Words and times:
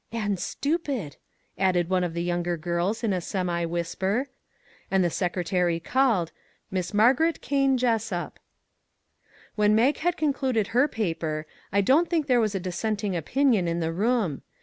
"And 0.11 0.39
stupid!" 0.39 1.17
added 1.59 1.87
one 1.87 2.03
of 2.03 2.15
the 2.15 2.23
younger 2.23 2.57
girls 2.57 3.03
in 3.03 3.13
a 3.13 3.21
semi 3.21 3.65
whisper; 3.65 4.29
and 4.89 5.03
the 5.03 5.11
secretary 5.11 5.79
called:" 5.79 6.31
Miss 6.71 6.91
Margaret 6.91 7.39
Kane 7.39 7.77
Jes 7.77 8.05
sup." 8.05 8.39
When 9.53 9.75
Mag 9.75 9.97
had 9.97 10.17
concluded 10.17 10.69
her 10.69 10.87
paper 10.87 11.45
I 11.71 11.81
don't 11.81 12.09
think 12.09 12.25
there 12.25 12.41
was 12.41 12.55
a 12.55 12.59
dissenting 12.59 13.15
opinion 13.15 13.67
in 13.67 13.79
the 13.79 13.91
room. 13.93 14.41